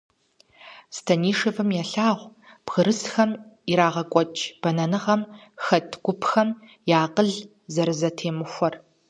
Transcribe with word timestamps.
Станишевым 0.97 1.69
елъагъу 1.81 2.33
бгырысхэм 2.65 3.31
ирагъэкӀуэкӀ 3.71 4.43
бэнэныгъэм 4.61 5.21
хэт 5.63 5.89
гупхэм 6.03 6.49
я 6.95 6.99
акъыл 7.05 7.29
зэрызэтемыхуэр. 7.73 8.73